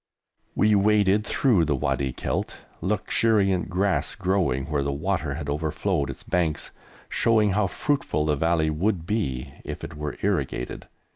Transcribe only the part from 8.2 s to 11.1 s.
the Valley would be if it were irrigated.